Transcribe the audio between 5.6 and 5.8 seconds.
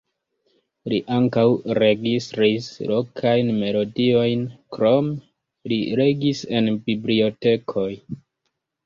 li